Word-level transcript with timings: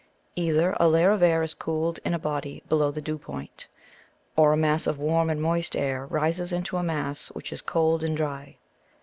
Either 0.35 0.75
a 0.79 0.89
layer 0.89 1.11
of 1.11 1.21
air 1.21 1.43
is 1.43 1.53
cooled 1.53 1.99
in 2.03 2.11
a 2.11 2.17
body 2.17 2.63
below 2.67 2.89
the 2.89 3.03
dew 3.03 3.19
point; 3.19 3.67
or 4.35 4.51
a 4.51 4.57
mass 4.57 4.87
of 4.87 4.97
warm 4.97 5.29
and 5.29 5.39
moist 5.39 5.75
air 5.75 6.07
rises 6.07 6.51
into 6.51 6.75
a 6.77 6.81
mass 6.81 7.27
which 7.33 7.53
is 7.53 7.61
cold 7.61 8.03
and 8.03 8.17
dry. 8.17 8.55